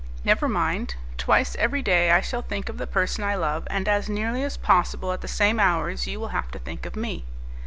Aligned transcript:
"Never 0.23 0.47
mind. 0.49 0.95
Twice 1.19 1.55
every 1.59 1.83
day 1.83 2.09
I 2.09 2.21
shall 2.21 2.41
think 2.41 2.69
of 2.69 2.79
the 2.79 2.87
person 2.87 3.23
I 3.23 3.35
love, 3.35 3.67
and 3.69 3.87
as 3.87 4.09
nearly 4.09 4.43
as 4.43 4.57
possible 4.57 5.11
at 5.11 5.21
the 5.21 5.27
same 5.27 5.59
hours 5.59 6.07
you 6.07 6.19
will 6.19 6.29
have 6.29 6.49
to 6.53 6.57
think 6.57 6.87
of 6.87 6.95
me." 6.95 7.23